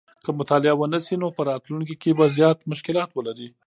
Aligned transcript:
که 0.23 0.29
مطالعه 0.39 0.73
ونه 0.77 0.99
شي 1.05 1.15
نو 1.21 1.27
په 1.37 1.41
راتلونکي 1.49 1.95
کې 2.01 2.11
به 2.17 2.25
زیات 2.35 2.57
مشکلات 2.71 3.09
ولري 3.13 3.47